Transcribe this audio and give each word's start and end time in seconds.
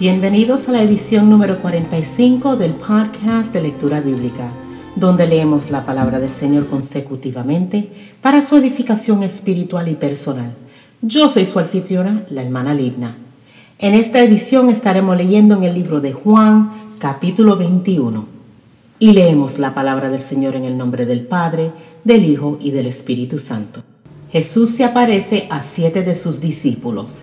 Bienvenidos 0.00 0.68
a 0.68 0.72
la 0.72 0.82
edición 0.82 1.30
número 1.30 1.60
45 1.60 2.56
del 2.56 2.72
podcast 2.72 3.52
de 3.52 3.62
lectura 3.62 4.00
bíblica, 4.00 4.48
donde 4.96 5.24
leemos 5.24 5.70
la 5.70 5.86
palabra 5.86 6.18
del 6.18 6.30
Señor 6.30 6.66
consecutivamente 6.66 7.90
para 8.20 8.42
su 8.42 8.56
edificación 8.56 9.22
espiritual 9.22 9.88
y 9.88 9.94
personal. 9.94 10.52
Yo 11.00 11.28
soy 11.28 11.44
su 11.44 11.60
anfitriona, 11.60 12.24
la 12.28 12.42
hermana 12.42 12.74
Libna. 12.74 13.16
En 13.78 13.94
esta 13.94 14.20
edición 14.20 14.68
estaremos 14.68 15.16
leyendo 15.16 15.54
en 15.54 15.62
el 15.62 15.74
libro 15.74 16.00
de 16.00 16.12
Juan, 16.12 16.72
capítulo 16.98 17.54
21, 17.56 18.26
y 18.98 19.12
leemos 19.12 19.60
la 19.60 19.74
palabra 19.74 20.10
del 20.10 20.22
Señor 20.22 20.56
en 20.56 20.64
el 20.64 20.76
nombre 20.76 21.06
del 21.06 21.20
Padre, 21.20 21.70
del 22.02 22.24
Hijo 22.24 22.58
y 22.60 22.72
del 22.72 22.86
Espíritu 22.86 23.38
Santo. 23.38 23.84
Jesús 24.32 24.72
se 24.72 24.82
aparece 24.82 25.46
a 25.50 25.62
siete 25.62 26.02
de 26.02 26.16
sus 26.16 26.40
discípulos 26.40 27.22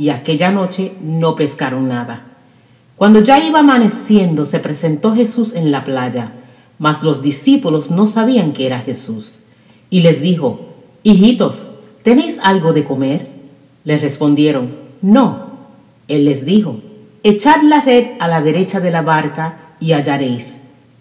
y 0.00 0.08
aquella 0.08 0.50
noche 0.50 0.94
no 1.02 1.36
pescaron 1.36 1.86
nada. 1.86 2.22
Cuando 2.96 3.20
ya 3.20 3.38
iba 3.38 3.58
amaneciendo 3.58 4.46
se 4.46 4.58
presentó 4.58 5.14
Jesús 5.14 5.54
en 5.54 5.70
la 5.70 5.84
playa, 5.84 6.32
mas 6.78 7.02
los 7.02 7.20
discípulos 7.20 7.90
no 7.90 8.06
sabían 8.06 8.54
que 8.54 8.66
era 8.66 8.80
Jesús. 8.80 9.40
Y 9.90 10.00
les 10.00 10.22
dijo, 10.22 10.60
Hijitos, 11.02 11.66
¿tenéis 12.02 12.38
algo 12.42 12.72
de 12.72 12.84
comer? 12.84 13.28
Les 13.84 14.00
respondieron, 14.00 14.74
No. 15.02 15.50
Él 16.08 16.24
les 16.24 16.46
dijo, 16.46 16.80
Echad 17.22 17.62
la 17.62 17.82
red 17.82 18.12
a 18.20 18.26
la 18.26 18.40
derecha 18.40 18.80
de 18.80 18.90
la 18.90 19.02
barca 19.02 19.74
y 19.80 19.92
hallaréis. 19.92 20.56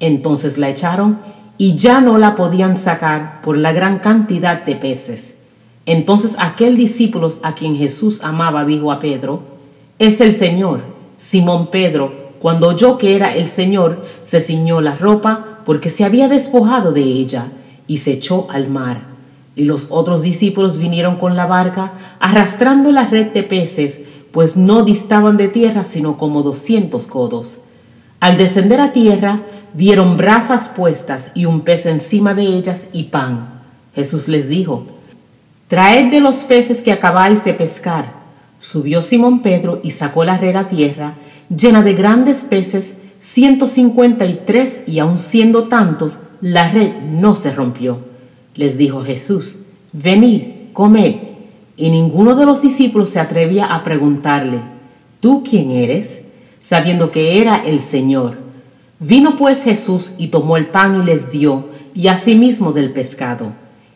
Entonces 0.00 0.58
la 0.58 0.68
echaron 0.68 1.20
y 1.58 1.76
ya 1.76 2.00
no 2.00 2.18
la 2.18 2.34
podían 2.34 2.76
sacar 2.76 3.40
por 3.42 3.56
la 3.56 3.72
gran 3.72 4.00
cantidad 4.00 4.64
de 4.64 4.74
peces. 4.74 5.34
Entonces 5.86 6.36
aquel 6.38 6.76
discípulo 6.76 7.28
a 7.42 7.54
quien 7.54 7.76
Jesús 7.76 8.22
amaba 8.22 8.64
dijo 8.64 8.92
a 8.92 9.00
Pedro, 9.00 9.42
es 9.98 10.20
el 10.20 10.32
Señor. 10.32 10.80
Simón 11.18 11.68
Pedro, 11.70 12.12
cuando 12.40 12.68
oyó 12.68 12.96
que 12.96 13.16
era 13.16 13.34
el 13.34 13.46
Señor, 13.46 14.06
se 14.24 14.40
ciñó 14.40 14.80
la 14.80 14.94
ropa 14.94 15.60
porque 15.64 15.90
se 15.90 16.04
había 16.04 16.28
despojado 16.28 16.92
de 16.92 17.02
ella 17.02 17.48
y 17.86 17.98
se 17.98 18.12
echó 18.12 18.46
al 18.50 18.68
mar. 18.68 19.02
Y 19.56 19.64
los 19.64 19.88
otros 19.90 20.22
discípulos 20.22 20.78
vinieron 20.78 21.16
con 21.16 21.36
la 21.36 21.46
barca, 21.46 21.92
arrastrando 22.18 22.92
la 22.92 23.04
red 23.04 23.32
de 23.32 23.42
peces, 23.42 24.00
pues 24.32 24.56
no 24.56 24.84
distaban 24.84 25.36
de 25.36 25.48
tierra 25.48 25.84
sino 25.84 26.16
como 26.16 26.42
doscientos 26.42 27.06
codos. 27.06 27.58
Al 28.20 28.36
descender 28.36 28.80
a 28.80 28.92
tierra, 28.92 29.42
vieron 29.74 30.16
brasas 30.16 30.68
puestas 30.68 31.30
y 31.34 31.44
un 31.44 31.60
pez 31.60 31.86
encima 31.86 32.32
de 32.34 32.44
ellas 32.44 32.86
y 32.92 33.04
pan. 33.04 33.60
Jesús 33.94 34.28
les 34.28 34.48
dijo, 34.48 34.84
Traed 35.70 36.10
de 36.10 36.18
los 36.18 36.38
peces 36.38 36.80
que 36.80 36.90
acabáis 36.90 37.44
de 37.44 37.54
pescar. 37.54 38.12
Subió 38.58 39.02
Simón 39.02 39.38
Pedro 39.38 39.78
y 39.84 39.92
sacó 39.92 40.24
la 40.24 40.36
red 40.36 40.56
a 40.56 40.66
tierra, 40.66 41.14
llena 41.48 41.82
de 41.82 41.94
grandes 41.94 42.42
peces, 42.42 42.94
ciento 43.20 43.68
cincuenta 43.68 44.26
y 44.26 44.40
tres, 44.44 44.80
y 44.88 44.98
aun 44.98 45.16
siendo 45.16 45.68
tantos, 45.68 46.18
la 46.40 46.72
red 46.72 46.90
no 47.02 47.36
se 47.36 47.52
rompió. 47.52 47.98
Les 48.56 48.76
dijo 48.76 49.04
Jesús, 49.04 49.60
venid, 49.92 50.72
comed. 50.72 51.14
Y 51.76 51.90
ninguno 51.90 52.34
de 52.34 52.46
los 52.46 52.62
discípulos 52.62 53.10
se 53.10 53.20
atrevía 53.20 53.66
a 53.66 53.84
preguntarle, 53.84 54.58
¿tú 55.20 55.44
quién 55.48 55.70
eres? 55.70 56.22
sabiendo 56.60 57.12
que 57.12 57.40
era 57.40 57.58
el 57.64 57.78
Señor. 57.78 58.38
Vino 58.98 59.36
pues 59.36 59.62
Jesús 59.62 60.14
y 60.18 60.28
tomó 60.28 60.56
el 60.56 60.66
pan 60.66 61.00
y 61.00 61.04
les 61.04 61.30
dio, 61.30 61.66
y 61.94 62.08
asimismo 62.08 62.72
del 62.72 62.92
pescado. 62.92 63.52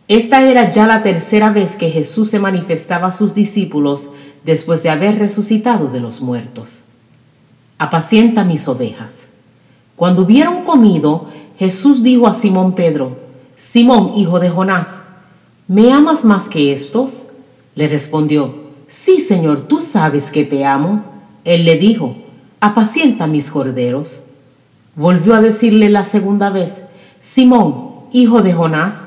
Esta 0.08 0.42
era 0.42 0.70
ya 0.70 0.86
la 0.86 1.02
tercera 1.02 1.50
vez 1.50 1.76
que 1.76 1.90
Jesús 1.90 2.28
se 2.30 2.38
manifestaba 2.38 3.08
a 3.08 3.12
sus 3.12 3.34
discípulos 3.34 4.10
después 4.44 4.82
de 4.82 4.90
haber 4.90 5.18
resucitado 5.18 5.88
de 5.88 6.00
los 6.00 6.20
muertos. 6.20 6.80
Apacienta 7.78 8.44
mis 8.44 8.68
ovejas. 8.68 9.26
Cuando 9.96 10.22
hubieron 10.22 10.64
comido, 10.64 11.28
Jesús 11.58 12.02
dijo 12.02 12.26
a 12.26 12.34
Simón 12.34 12.74
Pedro, 12.74 13.16
Simón, 13.56 14.12
hijo 14.16 14.40
de 14.40 14.50
Jonás, 14.50 14.88
¿me 15.68 15.92
amas 15.92 16.24
más 16.24 16.44
que 16.48 16.72
estos? 16.72 17.24
Le 17.74 17.88
respondió, 17.88 18.64
Sí, 18.88 19.20
Señor, 19.20 19.62
tú 19.62 19.80
sabes 19.80 20.30
que 20.30 20.44
te 20.44 20.64
amo. 20.64 21.04
Él 21.44 21.64
le 21.64 21.78
dijo, 21.78 22.14
Apacienta 22.60 23.26
mis 23.26 23.50
corderos. 23.50 24.22
Volvió 24.94 25.34
a 25.34 25.40
decirle 25.40 25.88
la 25.88 26.04
segunda 26.04 26.50
vez, 26.50 26.82
Simón, 27.20 27.90
hijo 28.12 28.42
de 28.42 28.52
Jonás, 28.52 29.06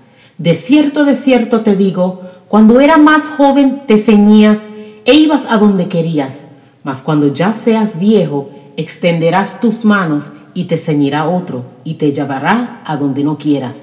De 0.41 0.55
cierto, 0.55 1.05
de 1.05 1.17
cierto 1.17 1.61
te 1.61 1.75
digo, 1.75 2.21
cuando 2.47 2.81
era 2.81 2.97
más 2.97 3.27
joven 3.27 3.83
te 3.85 3.99
ceñías 3.99 4.57
e 5.05 5.13
ibas 5.13 5.45
a 5.47 5.59
donde 5.59 5.87
querías, 5.87 6.45
mas 6.83 7.03
cuando 7.03 7.31
ya 7.31 7.53
seas 7.53 7.99
viejo, 7.99 8.49
extenderás 8.75 9.59
tus 9.59 9.85
manos 9.85 10.31
y 10.55 10.63
te 10.63 10.77
ceñirá 10.77 11.29
otro 11.29 11.65
y 11.83 11.93
te 11.93 12.11
llevará 12.11 12.81
a 12.85 12.97
donde 12.97 13.23
no 13.23 13.37
quieras. 13.37 13.81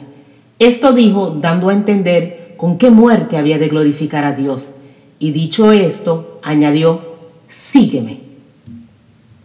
Esto 0.59 0.93
dijo 0.93 1.31
dando 1.31 1.69
a 1.69 1.75
entender 1.75 2.55
con 2.57 2.77
qué 2.77 2.91
muerte 2.91 3.37
había 3.37 3.59
de 3.59 3.69
glorificar 3.69 4.25
a 4.25 4.33
Dios. 4.33 4.73
Y 5.21 5.31
dicho 5.31 5.71
esto, 5.71 6.41
añadió, 6.43 7.03
sígueme. 7.49 8.19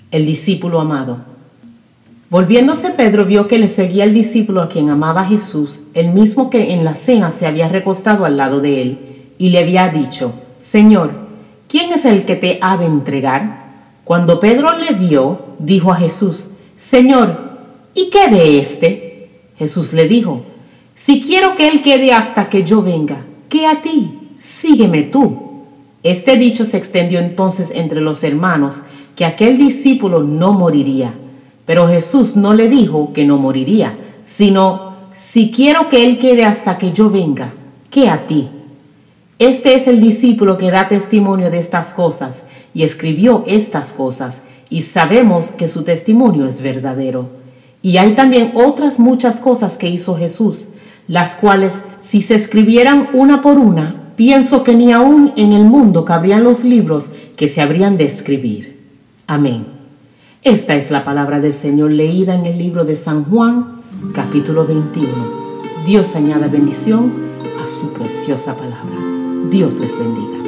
El 0.09 0.25
discípulo 0.25 0.80
amado. 0.80 1.33
Volviéndose 2.34 2.90
Pedro 2.90 3.26
vio 3.26 3.48
que 3.48 3.60
le 3.60 3.70
seguía 3.70 4.06
el 4.06 4.14
discípulo 4.16 4.64
a 4.64 4.68
quien 4.68 4.90
amaba 4.90 5.24
Jesús, 5.24 5.82
el 5.94 6.14
mismo 6.14 6.50
que 6.50 6.74
en 6.74 6.84
la 6.84 6.96
cena 6.96 7.30
se 7.30 7.46
había 7.46 7.70
recostado 7.70 8.26
al 8.26 8.38
lado 8.38 8.60
de 8.60 8.82
él, 8.82 8.98
y 9.38 9.50
le 9.50 9.60
había 9.60 9.90
dicho, 9.90 10.34
Señor, 10.58 11.12
¿quién 11.68 11.94
es 11.94 12.06
el 12.06 12.26
que 12.26 12.36
te 12.36 12.58
ha 12.60 12.76
de 12.78 12.88
entregar? 12.88 13.66
Cuando 14.04 14.40
Pedro 14.40 14.76
le 14.76 14.94
vio, 14.94 15.42
dijo 15.60 15.92
a 15.92 15.98
Jesús, 15.98 16.48
Señor, 16.76 17.38
¿y 17.94 18.10
qué 18.10 18.28
de 18.30 18.58
éste? 18.58 19.30
Jesús 19.60 19.94
le 19.94 20.08
dijo, 20.08 20.42
Si 20.96 21.22
quiero 21.22 21.56
que 21.56 21.68
él 21.68 21.84
quede 21.84 22.13
hasta 22.13 22.50
que 22.50 22.63
yo 22.63 22.81
venga, 22.81 23.18
¿qué 23.48 23.68
a 23.68 23.84
ti? 23.84 24.31
Sígueme 24.40 25.04
tú. 25.04 25.38
Este 26.02 26.36
dicho 26.36 26.66
se 26.66 26.78
extendió 26.78 27.19
entonces 27.19 27.69
entre 27.75 28.02
los 28.02 28.24
hermanos, 28.24 28.81
que 29.16 29.24
aquel 29.24 29.60
discípulo 29.60 30.24
no 30.24 30.54
moriría. 30.54 31.13
Pero 31.65 31.88
Jesús 31.88 32.36
no 32.36 32.54
le 32.54 32.69
dijo 32.69 33.13
que 33.13 33.25
no 33.25 33.38
moriría, 33.38 33.95
sino, 34.24 34.94
si 35.13 35.51
quiero 35.51 35.89
que 35.89 36.06
Él 36.06 36.19
quede 36.19 36.44
hasta 36.45 36.77
que 36.77 36.92
yo 36.92 37.10
venga, 37.10 37.54
¿qué 37.89 38.10
a 38.10 38.27
ti? 38.27 38.50
Este 39.39 39.75
es 39.75 39.88
el 39.88 40.00
discípulo 40.00 40.57
que 40.57 40.71
da 40.71 40.88
testimonio 40.88 41.50
de 41.50 41.60
estas 41.60 41.94
cosas 41.94 42.44
y 42.74 42.83
escribió 42.83 43.44
estas 43.48 43.94
cosas, 43.94 44.42
y 44.69 44.81
sabemos 44.81 45.51
que 45.51 45.68
su 45.68 45.83
testimonio 45.83 46.45
es 46.45 46.62
verdadero. 46.62 47.30
Y 47.81 47.98
hay 47.98 48.16
también 48.16 48.54
otras 48.56 49.00
muchas 49.00 49.39
cosas 49.39 49.77
que 49.77 49.89
hizo 49.89 50.16
Jesús, 50.16 50.69
las 51.07 51.36
cuales, 51.36 51.81
si 52.01 52.21
se 52.21 52.36
escribieran 52.36 53.09
una 53.13 53.42
por 53.42 53.57
una, 53.57 54.13
pienso 54.16 54.63
que 54.63 54.75
ni 54.75 54.92
aún 54.92 55.33
en 55.36 55.54
el 55.54 55.66
mundo 55.66 56.06
cabrían 56.06 56.44
los 56.44 56.63
libros 56.63 57.09
que 57.36 57.48
se 57.48 57.62
habrían 57.62 57.98
de 57.98 58.06
escribir. 58.06 58.80
Amén. 59.27 59.82
Esta 60.44 60.75
es 60.75 60.92
la 60.92 61.06
palabra 61.06 61.40
del 61.40 61.54
Señor 61.54 61.92
leída 61.92 62.36
en 62.36 62.45
el 62.45 62.57
libro 62.57 62.84
de 62.84 62.98
San 62.98 63.24
Juan, 63.24 63.81
capítulo 64.13 64.68
21. 64.68 65.07
Dios 65.86 66.18
añada 66.18 66.50
bendición 66.50 67.13
a 67.63 67.66
su 67.66 67.94
preciosa 67.94 68.54
palabra. 68.54 68.98
Dios 69.50 69.75
les 69.75 69.98
bendiga. 69.98 70.43